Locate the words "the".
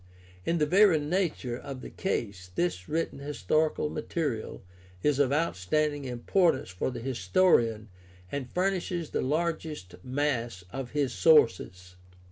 0.57-0.65, 1.81-1.91, 6.89-7.01, 9.11-9.21